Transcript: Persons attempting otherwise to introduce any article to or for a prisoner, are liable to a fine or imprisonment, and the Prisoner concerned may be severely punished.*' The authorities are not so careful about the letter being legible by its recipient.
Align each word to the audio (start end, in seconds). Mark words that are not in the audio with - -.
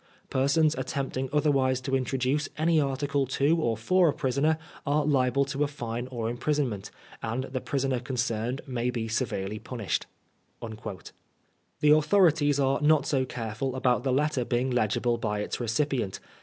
Persons 0.31 0.73
attempting 0.79 1.29
otherwise 1.31 1.79
to 1.81 1.95
introduce 1.95 2.49
any 2.57 2.79
article 2.81 3.27
to 3.27 3.61
or 3.61 3.77
for 3.77 4.09
a 4.09 4.13
prisoner, 4.13 4.57
are 4.83 5.05
liable 5.05 5.45
to 5.45 5.63
a 5.63 5.67
fine 5.67 6.07
or 6.07 6.27
imprisonment, 6.27 6.89
and 7.21 7.43
the 7.43 7.61
Prisoner 7.61 7.99
concerned 7.99 8.61
may 8.65 8.89
be 8.89 9.07
severely 9.07 9.59
punished.*' 9.59 10.07
The 11.81 11.91
authorities 11.91 12.59
are 12.59 12.81
not 12.81 13.05
so 13.05 13.25
careful 13.25 13.75
about 13.75 14.01
the 14.03 14.11
letter 14.11 14.43
being 14.43 14.71
legible 14.71 15.19
by 15.19 15.37
its 15.41 15.59
recipient. 15.59 16.19